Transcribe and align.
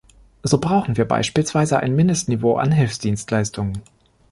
So 0.41 0.57
brauchen 0.57 0.97
wir 0.97 1.05
beispielsweise 1.05 1.79
ein 1.79 1.95
Mindestniveau 1.95 2.55
an 2.57 2.71
Hilfsdienstleistungen. 2.71 3.83